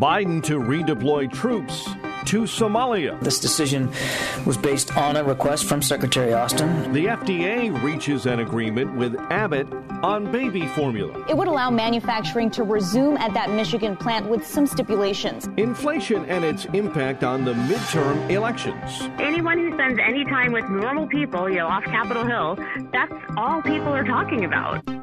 [0.00, 1.84] Biden to redeploy troops
[2.24, 3.20] to Somalia.
[3.20, 3.90] This decision
[4.46, 6.90] was based on a request from Secretary Austin.
[6.94, 9.66] The FDA reaches an agreement with Abbott
[10.02, 11.22] on baby formula.
[11.28, 15.50] It would allow manufacturing to resume at that Michigan plant with some stipulations.
[15.58, 19.02] Inflation and its impact on the midterm elections.
[19.18, 22.58] Anyone who spends any time with normal people, you know, off Capitol Hill,
[22.90, 24.99] that's all people are talking about.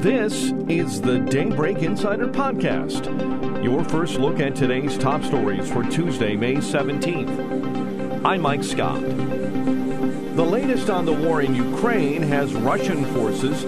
[0.00, 3.04] This is the Daybreak Insider Podcast,
[3.62, 8.24] your first look at today's top stories for Tuesday, May 17th.
[8.24, 9.02] I'm Mike Scott.
[9.02, 13.62] The latest on the war in Ukraine has Russian forces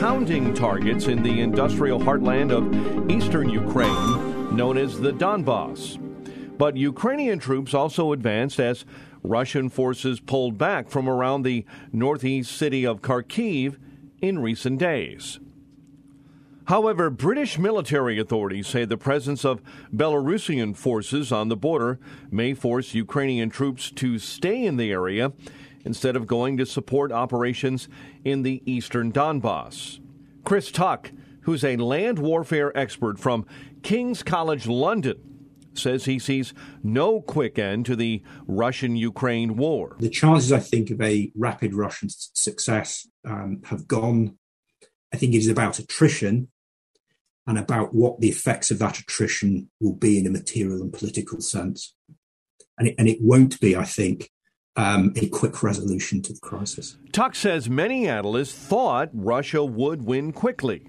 [0.00, 6.00] pounding targets in the industrial heartland of eastern Ukraine, known as the Donbass.
[6.58, 8.84] But Ukrainian troops also advanced as
[9.22, 13.76] Russian forces pulled back from around the northeast city of Kharkiv
[14.20, 15.38] in recent days.
[16.66, 19.62] However, British military authorities say the presence of
[19.94, 25.32] Belarusian forces on the border may force Ukrainian troops to stay in the area
[25.84, 27.88] instead of going to support operations
[28.24, 30.00] in the eastern Donbass.
[30.44, 33.46] Chris Tuck, who's a land warfare expert from
[33.84, 35.14] King's College London,
[35.72, 39.94] says he sees no quick end to the Russian Ukraine war.
[40.00, 44.36] The chances, I think, of a rapid Russian success um, have gone.
[45.12, 46.48] I think it is about attrition
[47.46, 51.40] and about what the effects of that attrition will be in a material and political
[51.40, 51.94] sense.
[52.78, 54.30] And it, and it won't be, I think,
[54.76, 56.98] um, a quick resolution to the crisis.
[57.12, 60.86] Tuck says many analysts thought Russia would win quickly,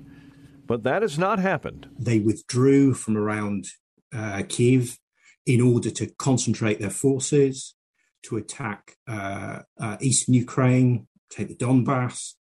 [0.66, 1.88] but that has not happened.
[1.98, 3.68] They withdrew from around
[4.14, 4.98] uh, Kiev
[5.46, 7.76] in order to concentrate their forces,
[8.24, 12.34] to attack uh, uh, eastern Ukraine, take the Donbass,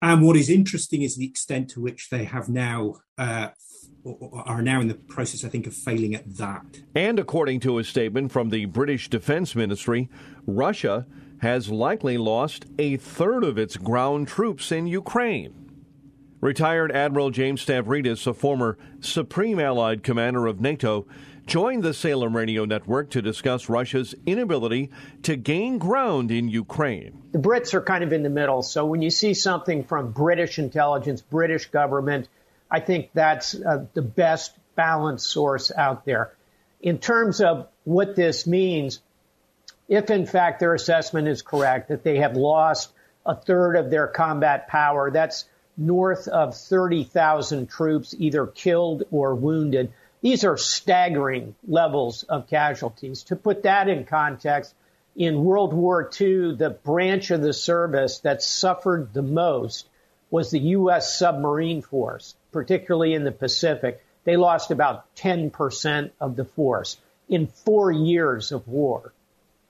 [0.00, 3.48] and what is interesting is the extent to which they have now uh,
[4.32, 6.80] are now in the process, I think, of failing at that.
[6.94, 10.08] And according to a statement from the British Defense Ministry,
[10.46, 11.06] Russia
[11.40, 15.54] has likely lost a third of its ground troops in Ukraine.
[16.40, 21.06] Retired Admiral James Stavridis, a former Supreme Allied Commander of NATO,
[21.48, 24.90] joined the Salem Radio Network to discuss Russia's inability
[25.22, 27.22] to gain ground in Ukraine.
[27.32, 28.62] The Brits are kind of in the middle.
[28.62, 32.28] So when you see something from British intelligence, British government,
[32.70, 36.34] I think that's uh, the best balanced source out there.
[36.82, 39.00] In terms of what this means,
[39.88, 42.92] if in fact their assessment is correct, that they have lost
[43.24, 45.46] a third of their combat power, that's
[45.78, 49.94] north of 30,000 troops either killed or wounded.
[50.20, 53.22] These are staggering levels of casualties.
[53.24, 54.74] To put that in context,
[55.14, 59.88] in World War II, the branch of the service that suffered the most
[60.30, 61.18] was the U.S.
[61.18, 64.04] submarine force, particularly in the Pacific.
[64.24, 66.98] They lost about 10% of the force
[67.28, 69.12] in four years of war.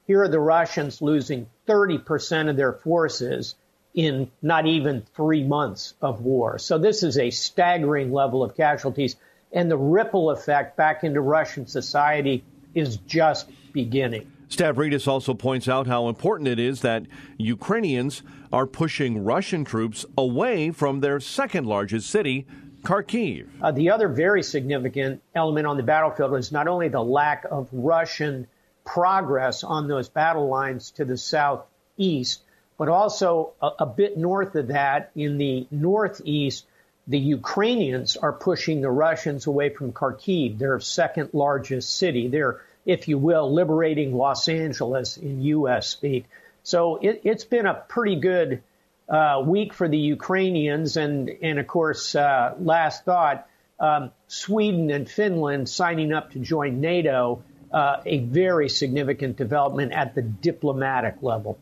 [0.07, 3.55] Here are the Russians losing 30% of their forces
[3.95, 6.59] in not even three months of war.
[6.59, 9.17] So this is a staggering level of casualties
[9.53, 12.45] and the ripple effect back into Russian society
[12.75, 14.31] is just beginning.
[14.49, 17.05] Stavridis also points out how important it is that
[17.37, 18.23] Ukrainians
[18.53, 22.47] are pushing Russian troops away from their second largest city,
[22.83, 23.47] Kharkiv.
[23.61, 27.69] Uh, the other very significant element on the battlefield is not only the lack of
[27.73, 28.47] Russian
[28.87, 32.43] progress on those battle lines to the southeast,
[32.79, 36.65] but also a, a bit north of that in the northeast
[37.08, 42.28] the Ukrainians are pushing the Russians away from Kharkiv, their second largest city.
[42.28, 45.88] They're, if you will, liberating Los Angeles in U.S.
[45.88, 46.26] speak.
[46.62, 48.62] So it, has been a pretty good
[49.08, 53.49] uh, week for the Ukrainians, and and of course, uh, last thought,
[53.81, 60.14] um, Sweden and Finland signing up to join NATO, uh, a very significant development at
[60.14, 61.58] the diplomatic level.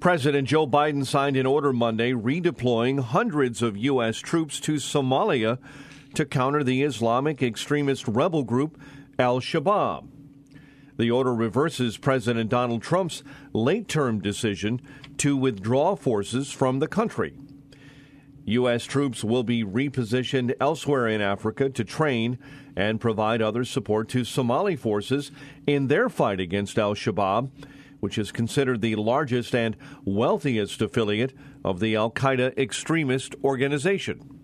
[0.00, 4.18] President Joe Biden signed an order Monday redeploying hundreds of U.S.
[4.18, 5.58] troops to Somalia
[6.14, 8.80] to counter the Islamic extremist rebel group
[9.18, 10.06] Al Shabaab.
[10.98, 14.80] The order reverses President Donald Trump's late term decision
[15.16, 17.34] to withdraw forces from the country.
[18.44, 18.84] U.S.
[18.84, 22.38] troops will be repositioned elsewhere in Africa to train
[22.76, 25.32] and provide other support to Somali forces
[25.66, 27.50] in their fight against al Shabaab,
[28.00, 31.34] which is considered the largest and wealthiest affiliate
[31.64, 34.38] of the Al Qaeda extremist organization.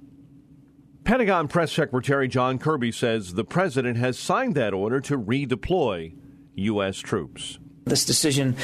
[1.04, 6.14] Pentagon Press Secretary John Kirby says the president has signed that order to redeploy
[6.54, 6.98] U.S.
[6.98, 7.58] troops.
[7.86, 8.56] This decision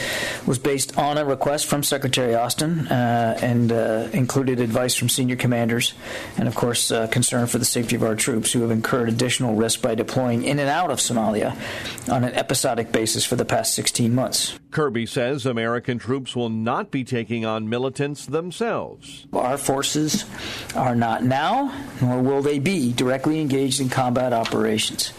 [0.47, 5.37] was based on a request from Secretary Austin uh, and uh, included advice from senior
[5.37, 5.93] commanders
[6.39, 9.55] and, of course, uh, concern for the safety of our troops who have incurred additional
[9.55, 11.55] risk by deploying in and out of Somalia
[12.11, 14.59] on an episodic basis for the past 16 months.
[14.71, 19.27] Kirby says American troops will not be taking on militants themselves.
[19.35, 20.25] Our forces
[20.75, 25.13] are not now, nor will they be, directly engaged in combat operations.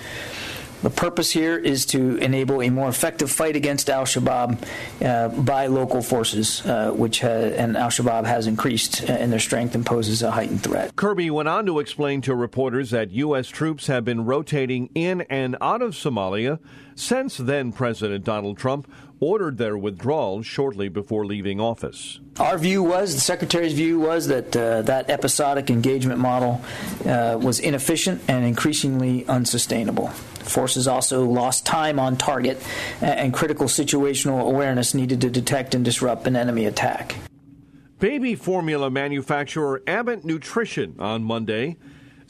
[0.81, 4.67] The purpose here is to enable a more effective fight against Al Shabaab
[5.05, 9.39] uh, by local forces, uh, which ha- and Al Shabaab has increased uh, in their
[9.39, 10.95] strength and poses a heightened threat.
[10.95, 13.47] Kirby went on to explain to reporters that U.S.
[13.47, 16.57] troops have been rotating in and out of Somalia
[17.01, 18.87] since then President Donald Trump
[19.19, 22.19] ordered their withdrawal shortly before leaving office.
[22.39, 26.61] Our view was, the Secretary's view was, that uh, that episodic engagement model
[27.05, 30.07] uh, was inefficient and increasingly unsustainable.
[30.09, 32.61] Forces also lost time on target,
[32.99, 37.15] and critical situational awareness needed to detect and disrupt an enemy attack.
[37.99, 41.77] Baby formula manufacturer Abbott Nutrition on Monday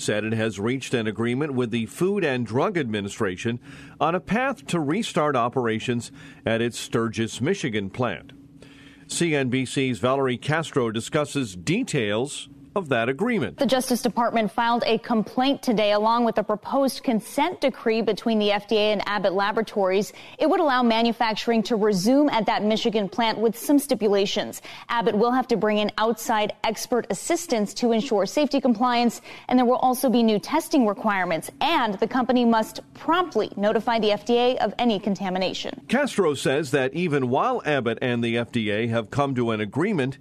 [0.01, 3.59] said it has reached an agreement with the Food and Drug Administration
[3.99, 6.11] on a path to restart operations
[6.45, 8.33] at its Sturgis, Michigan plant.
[9.07, 13.57] CNBC's Valerie Castro discusses details of that agreement.
[13.57, 18.49] The Justice Department filed a complaint today along with a proposed consent decree between the
[18.49, 20.13] FDA and Abbott Laboratories.
[20.39, 24.61] It would allow manufacturing to resume at that Michigan plant with some stipulations.
[24.89, 29.65] Abbott will have to bring in outside expert assistance to ensure safety compliance, and there
[29.65, 34.73] will also be new testing requirements, and the company must promptly notify the FDA of
[34.79, 35.81] any contamination.
[35.87, 40.17] Castro says that even while Abbott and the FDA have come to an agreement,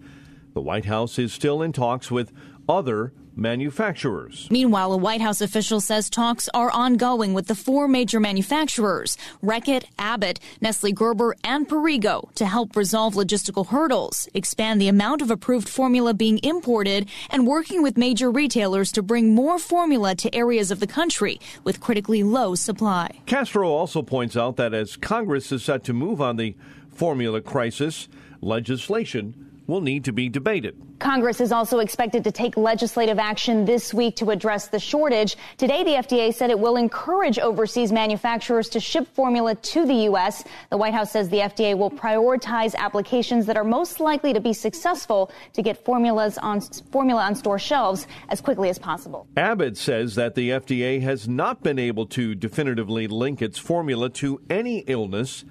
[0.54, 2.32] the White House is still in talks with
[2.68, 4.48] other manufacturers.
[4.50, 9.84] Meanwhile, a White House official says talks are ongoing with the four major manufacturers, Reckitt,
[9.98, 15.68] Abbott, Nestle Gerber, and Perrigo, to help resolve logistical hurdles, expand the amount of approved
[15.68, 20.80] formula being imported, and working with major retailers to bring more formula to areas of
[20.80, 23.20] the country with critically low supply.
[23.26, 26.54] Castro also points out that as Congress is set to move on the
[26.90, 28.08] formula crisis,
[28.40, 30.76] legislation will need to be debated.
[30.98, 35.36] Congress is also expected to take legislative action this week to address the shortage.
[35.56, 40.44] Today, the FDA said it will encourage overseas manufacturers to ship formula to the U.S.
[40.68, 44.52] The White House says the FDA will prioritize applications that are most likely to be
[44.52, 49.26] successful to get formulas on formula on store shelves as quickly as possible.
[49.36, 54.40] Abbott says that the FDA has not been able to definitively link its formula to
[54.50, 55.44] any illness.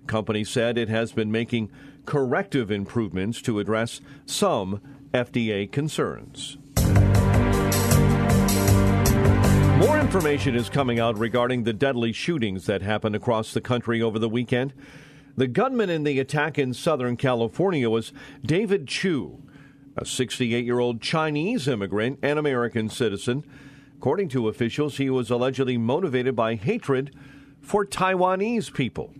[0.00, 1.70] The company said it has been making
[2.08, 4.80] corrective improvements to address some
[5.12, 6.56] FDA concerns.
[9.78, 14.18] More information is coming out regarding the deadly shootings that happened across the country over
[14.18, 14.72] the weekend.
[15.36, 19.42] The gunman in the attack in Southern California was David Chou,
[19.94, 23.44] a 68 year old Chinese immigrant and American citizen.
[23.98, 27.14] According to officials, he was allegedly motivated by hatred
[27.60, 29.12] for Taiwanese people.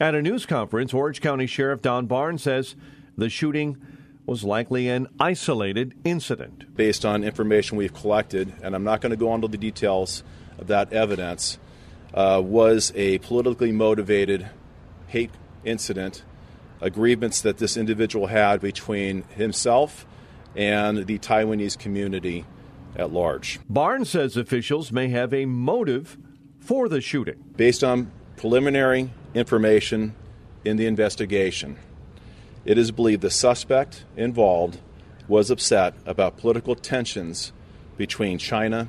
[0.00, 2.74] At a news conference, Orange County Sheriff Don Barnes says
[3.16, 3.76] the shooting
[4.26, 6.74] was likely an isolated incident.
[6.74, 10.24] Based on information we've collected, and I'm not going to go into the details
[10.58, 11.58] of that evidence,
[12.12, 14.48] uh, was a politically motivated
[15.06, 15.30] hate
[15.64, 16.24] incident,
[16.80, 20.06] agreements that this individual had between himself
[20.56, 22.44] and the Taiwanese community
[22.96, 23.60] at large.
[23.68, 26.16] Barnes says officials may have a motive
[26.58, 27.44] for the shooting.
[27.56, 30.14] Based on preliminary information
[30.64, 31.76] in the investigation.
[32.64, 34.78] It is believed the suspect involved
[35.28, 37.52] was upset about political tensions
[37.96, 38.88] between China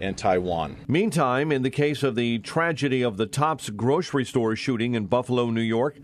[0.00, 0.76] and Taiwan.
[0.88, 5.50] Meantime, in the case of the tragedy of the Tops grocery store shooting in Buffalo,
[5.50, 5.96] New York,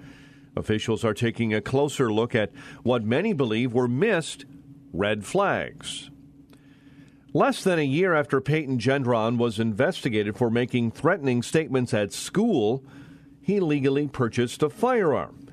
[0.57, 2.51] officials are taking a closer look at
[2.83, 4.45] what many believe were missed
[4.93, 6.11] red flags.
[7.33, 12.83] Less than a year after Peyton Gendron was investigated for making threatening statements at school,
[13.41, 15.49] he legally purchased a firearm,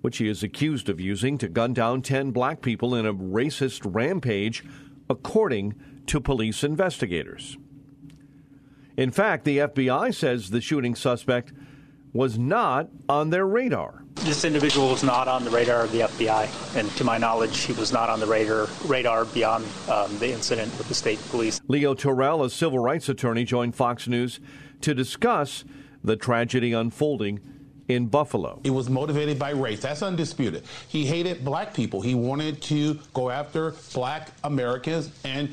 [0.00, 3.82] which he is accused of using to gun down 10 black people in a racist
[3.84, 4.64] rampage,
[5.08, 5.74] according
[6.06, 7.56] to police investigators.
[8.96, 11.52] In fact, the FBI says the shooting suspect
[12.12, 14.02] was not on their radar.
[14.16, 17.72] This individual was not on the radar of the FBI, and to my knowledge, he
[17.74, 21.60] was not on the radar, radar beyond um, the incident with the state police.
[21.68, 24.40] Leo Terrell, a civil rights attorney, joined Fox News
[24.80, 25.64] to discuss
[26.08, 27.38] the tragedy unfolding
[27.86, 28.60] in Buffalo.
[28.64, 29.80] It was motivated by race.
[29.80, 30.64] That's undisputed.
[30.88, 32.00] He hated black people.
[32.00, 35.50] He wanted to go after black Americans, and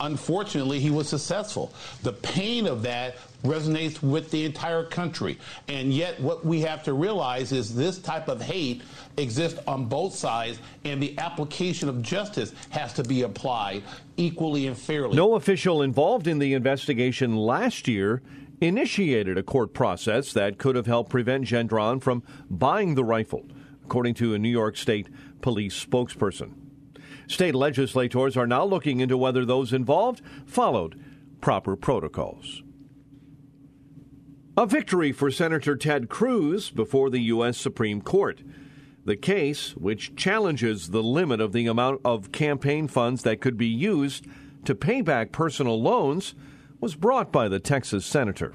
[0.00, 1.72] unfortunately, he was successful.
[2.02, 5.38] The pain of that resonates with the entire country.
[5.68, 8.82] And yet, what we have to realize is this type of hate
[9.16, 13.82] exists on both sides, and the application of justice has to be applied
[14.16, 15.16] equally and fairly.
[15.16, 18.22] No official involved in the investigation last year
[18.60, 23.46] initiated a court process that could have helped prevent Gendron from buying the rifle,
[23.84, 25.08] according to a New York State
[25.40, 26.54] police spokesperson.
[27.26, 30.98] State legislators are now looking into whether those involved followed
[31.40, 32.62] proper protocols.
[34.56, 37.56] A victory for Senator Ted Cruz before the U.S.
[37.56, 38.42] Supreme Court.
[39.04, 43.68] The case, which challenges the limit of the amount of campaign funds that could be
[43.68, 44.26] used
[44.64, 46.34] to pay back personal loans,
[46.80, 48.54] was brought by the Texas senator.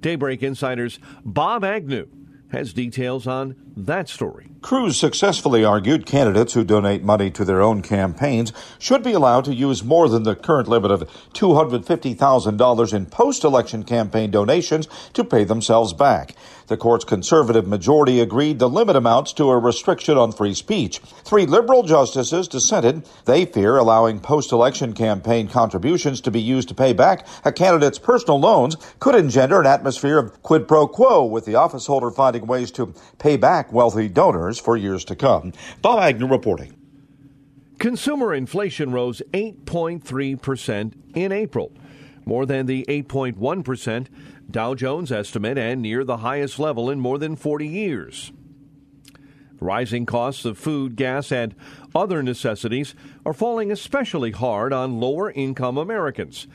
[0.00, 2.08] Daybreak Insider's Bob Agnew
[2.50, 4.48] has details on that story.
[4.60, 9.54] Cruz successfully argued candidates who donate money to their own campaigns should be allowed to
[9.54, 15.44] use more than the current limit of $250,000 in post election campaign donations to pay
[15.44, 16.36] themselves back.
[16.68, 21.00] The court's conservative majority agreed the limit amounts to a restriction on free speech.
[21.24, 23.04] Three liberal justices dissented.
[23.24, 27.98] They fear allowing post election campaign contributions to be used to pay back a candidate's
[27.98, 32.46] personal loans could engender an atmosphere of quid pro quo, with the office holder finding
[32.46, 35.52] ways to pay back wealthy donors for years to come.
[35.82, 36.74] Bob Agnew reporting.
[37.78, 41.72] Consumer inflation rose 8.3% in April,
[42.24, 44.06] more than the 8.1%
[44.50, 48.32] Dow Jones estimate and near the highest level in more than 40 years.
[49.60, 51.54] Rising costs of food, gas, and
[51.94, 56.46] other necessities are falling especially hard on lower income Americans,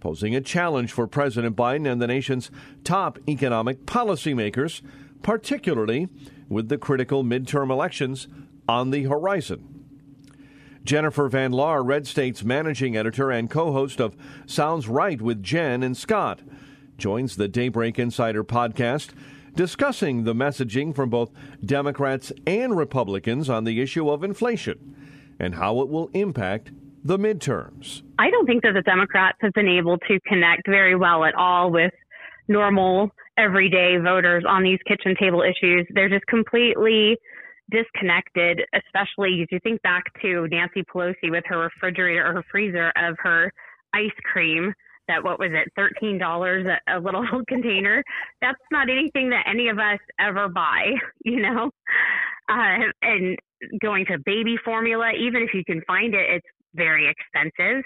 [0.00, 2.50] posing a challenge for President Biden and the nation's
[2.82, 4.82] top economic policymakers,
[5.22, 6.08] particularly
[6.48, 8.28] with the critical midterm elections
[8.68, 9.70] on the horizon.
[10.84, 15.82] Jennifer Van Laar, Red State's managing editor and co host of Sounds Right with Jen
[15.82, 16.40] and Scott,
[16.98, 19.10] joins the Daybreak Insider podcast
[19.54, 21.30] discussing the messaging from both
[21.64, 24.94] Democrats and Republicans on the issue of inflation
[25.38, 26.70] and how it will impact
[27.02, 28.02] the midterms.
[28.18, 31.70] I don't think that the Democrats have been able to connect very well at all
[31.70, 31.92] with
[32.48, 35.86] normal, everyday voters on these kitchen table issues.
[35.90, 37.16] They're just completely
[37.70, 42.92] disconnected, especially if you think back to Nancy Pelosi with her refrigerator or her freezer
[42.96, 43.52] of her
[43.94, 44.72] ice cream
[45.08, 48.02] that what was it, thirteen dollars a little container.
[48.40, 50.92] That's not anything that any of us ever buy,
[51.24, 51.70] you know.
[52.48, 53.38] Uh, and
[53.80, 57.82] going to baby formula, even if you can find it, it's very expensive.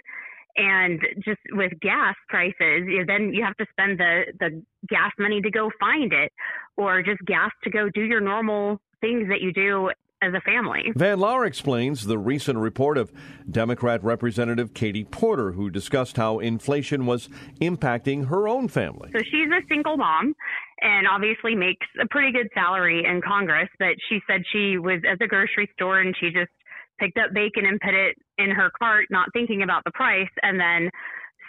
[0.56, 5.50] And just with gas prices, then you have to spend the the gas money to
[5.50, 6.32] go find it,
[6.76, 9.90] or just gas to go do your normal things that you do
[10.20, 10.90] as a family.
[10.96, 13.12] Van Laar explains the recent report of
[13.48, 17.28] Democrat Representative Katie Porter, who discussed how inflation was
[17.60, 19.10] impacting her own family.
[19.12, 20.34] So she's a single mom
[20.80, 25.18] and obviously makes a pretty good salary in Congress, but she said she was at
[25.20, 26.50] the grocery store and she just
[26.98, 30.58] picked up bacon and put it in her cart, not thinking about the price, and
[30.58, 30.90] then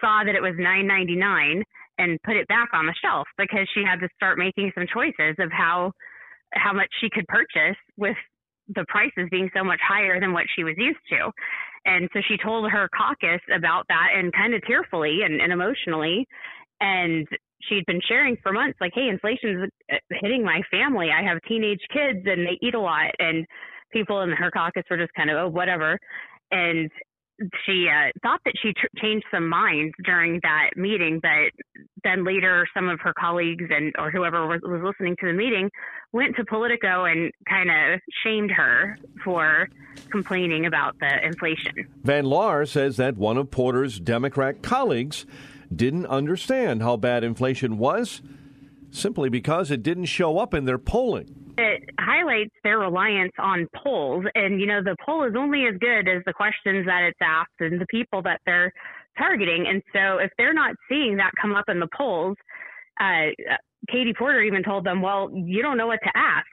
[0.01, 1.63] saw that it was nine ninety nine
[1.97, 5.35] and put it back on the shelf because she had to start making some choices
[5.39, 5.91] of how
[6.53, 8.15] how much she could purchase with
[8.75, 11.31] the prices being so much higher than what she was used to.
[11.85, 16.27] And so she told her caucus about that and kind of tearfully and, and emotionally.
[16.81, 17.27] And
[17.63, 21.09] she'd been sharing for months, like, hey, inflation's uh, hitting my family.
[21.09, 23.11] I have teenage kids and they eat a lot.
[23.19, 23.45] And
[23.91, 25.99] people in her caucus were just kind of, oh, whatever.
[26.51, 26.89] And
[27.65, 31.51] she uh, thought that she tr- changed some minds during that meeting, but
[32.03, 35.69] then later some of her colleagues and or whoever was, was listening to the meeting
[36.11, 39.69] went to Politico and kind of shamed her for
[40.11, 41.73] complaining about the inflation.
[42.03, 45.25] Van Laar says that one of Porter's Democrat colleagues
[45.73, 48.21] didn't understand how bad inflation was
[48.91, 54.25] simply because it didn't show up in their polling it highlights their reliance on polls.
[54.35, 57.59] And, you know, the poll is only as good as the questions that it's asked
[57.59, 58.71] and the people that they're
[59.17, 59.67] targeting.
[59.67, 62.37] And so if they're not seeing that come up in the polls,
[62.99, 63.27] uh,
[63.89, 66.47] Katie Porter even told them, well, you don't know what to ask.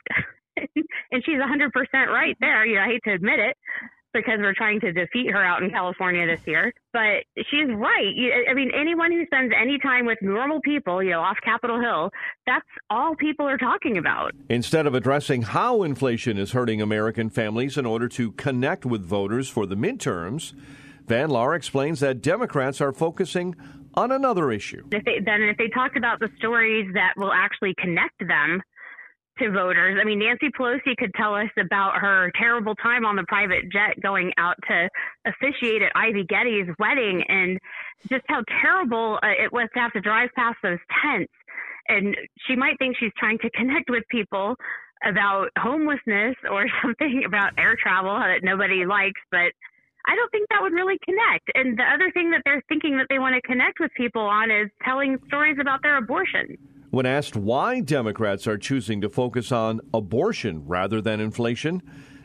[1.13, 1.71] and she's 100%
[2.09, 2.67] right there.
[2.67, 3.57] You know, I hate to admit it,
[4.17, 6.73] because we're trying to defeat her out in California this year.
[6.93, 8.15] But she's right.
[8.49, 12.11] I mean, anyone who spends any time with normal people, you know, off Capitol Hill,
[12.47, 14.33] that's all people are talking about.
[14.49, 19.49] Instead of addressing how inflation is hurting American families in order to connect with voters
[19.49, 20.55] for the midterms,
[21.07, 23.55] Van Laar explains that Democrats are focusing
[23.95, 24.85] on another issue.
[24.93, 28.63] If they, then if they talked about the stories that will actually connect them
[29.39, 29.99] to voters.
[30.01, 34.01] I mean, Nancy Pelosi could tell us about her terrible time on the private jet
[34.03, 34.89] going out to
[35.27, 37.59] officiate at Ivy Getty's wedding and
[38.09, 41.33] just how terrible uh, it was to have to drive past those tents.
[41.89, 42.17] And
[42.47, 44.57] she might think she's trying to connect with people
[45.05, 49.53] about homelessness or something about air travel that nobody likes, but
[50.09, 51.51] I don't think that would really connect.
[51.55, 54.51] And the other thing that they're thinking that they want to connect with people on
[54.51, 56.57] is telling stories about their abortion.
[56.91, 61.83] When asked why Democrats are choosing to focus on abortion rather than inflation,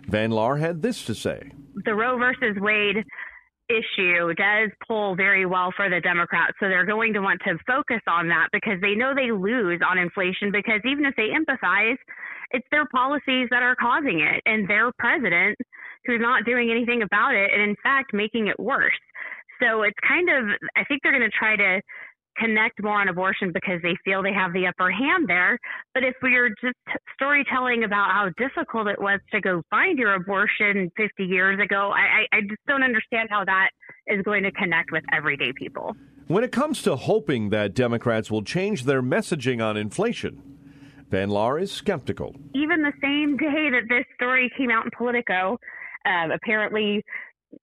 [0.07, 1.51] Van Laar had this to say
[1.85, 3.03] The Roe versus Wade
[3.71, 6.53] issue does pull very well for the Democrats.
[6.59, 9.97] So they're going to want to focus on that because they know they lose on
[9.97, 11.97] inflation because even if they empathize,
[12.51, 15.57] it's their policies that are causing it and their president
[16.05, 18.99] who's not doing anything about it and in fact making it worse.
[19.61, 21.81] So it's kind of I think they're going to try to
[22.37, 25.57] connect more on abortion because they feel they have the upper hand there.
[25.93, 26.77] But if we're just
[27.15, 32.25] storytelling about how difficult it was to go find your abortion 50 years ago, I,
[32.35, 33.69] I just don't understand how that
[34.07, 35.95] is going to connect with everyday people.
[36.27, 40.41] When it comes to hoping that Democrats will change their messaging on inflation,
[41.09, 42.35] Van Laar is skeptical.
[42.55, 45.57] Even the same day that this story came out in Politico,
[46.05, 47.03] um, apparently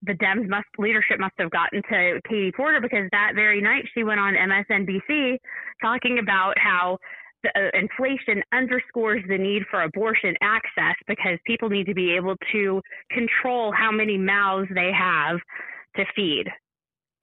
[0.03, 4.05] the Dems must leadership must have gotten to Katie Porter because that very night she
[4.05, 5.39] went on MSNBC
[5.83, 6.99] talking about how
[7.43, 12.35] the, uh, inflation underscores the need for abortion access because people need to be able
[12.53, 15.39] to control how many mouths they have
[15.97, 16.47] to feed.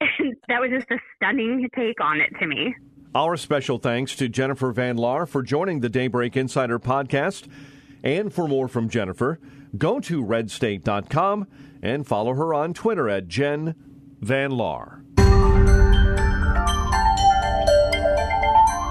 [0.48, 2.74] that was just a stunning take on it to me.
[3.14, 7.48] Our special thanks to Jennifer Van Laar for joining the Daybreak Insider podcast.
[8.06, 9.40] And for more from Jennifer,
[9.76, 11.48] go to redstate.com
[11.82, 13.74] and follow her on Twitter at Jen
[14.20, 15.02] Van Laar.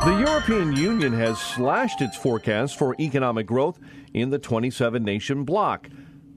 [0.03, 3.79] The European Union has slashed its forecast for economic growth
[4.13, 5.87] in the 27 nation bloc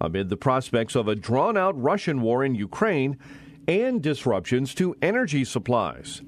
[0.01, 3.19] amid the prospects of a drawn out Russian war in Ukraine
[3.67, 6.23] and disruptions to energy supplies.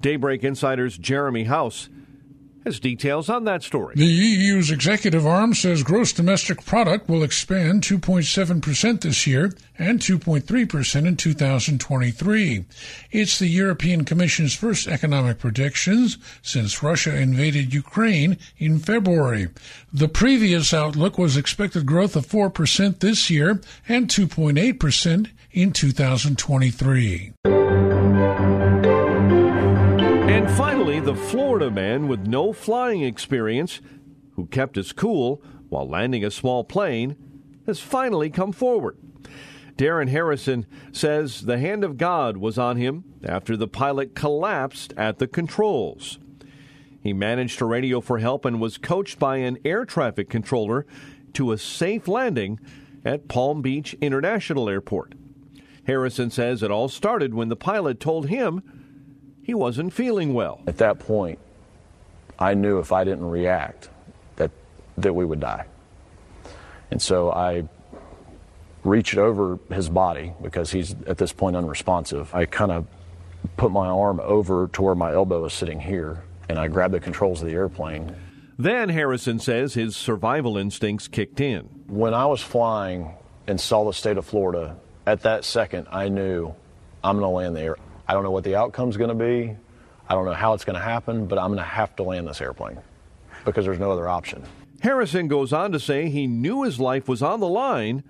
[0.00, 1.88] Daybreak Insider's Jeremy House
[2.64, 3.94] has details on that story.
[3.96, 11.06] The EU's executive arm says gross domestic product will expand 2.7% this year and 2.3%
[11.06, 12.64] in 2023.
[13.10, 19.48] It's the European Commission's first economic predictions since Russia invaded Ukraine in February.
[19.92, 27.32] The previous outlook was expected growth of 4% this year and 2.8% in 2023.
[30.34, 33.80] And finally, the Florida man with no flying experience,
[34.32, 37.14] who kept his cool while landing a small plane,
[37.66, 38.98] has finally come forward.
[39.76, 45.20] Darren Harrison says the hand of God was on him after the pilot collapsed at
[45.20, 46.18] the controls.
[47.00, 50.84] He managed to radio for help and was coached by an air traffic controller
[51.34, 52.58] to a safe landing
[53.04, 55.14] at Palm Beach International Airport.
[55.86, 58.64] Harrison says it all started when the pilot told him
[59.44, 60.60] he wasn't feeling well.
[60.66, 61.38] At that point,
[62.38, 63.88] I knew if I didn't react
[64.36, 64.50] that
[64.98, 65.66] that we would die.
[66.90, 67.68] And so I
[68.82, 72.34] reached over his body because he's at this point unresponsive.
[72.34, 72.86] I kind of
[73.56, 77.00] put my arm over to where my elbow was sitting here and I grabbed the
[77.00, 78.14] controls of the airplane.
[78.58, 81.64] Then Harrison says his survival instincts kicked in.
[81.88, 83.10] When I was flying
[83.46, 84.76] and saw the state of Florida,
[85.06, 86.54] at that second I knew
[87.02, 87.76] I'm going to land there.
[88.06, 89.56] I don't know what the outcome's going to be.
[90.08, 92.28] I don't know how it's going to happen, but I'm going to have to land
[92.28, 92.78] this airplane
[93.44, 94.42] because there's no other option.
[94.80, 98.04] Harrison goes on to say he knew his life was on the line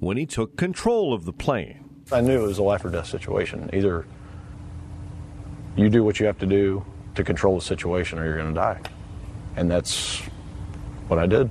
[0.00, 1.84] when he took control of the plane.
[2.12, 3.70] I knew it was a life or death situation.
[3.72, 4.04] Either
[5.76, 8.54] you do what you have to do to control the situation or you're going to
[8.54, 8.80] die.
[9.56, 10.18] And that's
[11.08, 11.50] what I did.